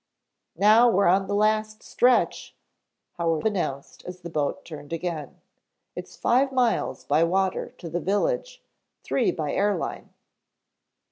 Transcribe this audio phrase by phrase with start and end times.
[0.57, 2.55] "Now we're on the last stretch,"
[3.19, 5.39] Howard announced as the boat turned again.
[5.95, 8.63] "It's five miles by water to the village;
[9.03, 10.11] three by airline."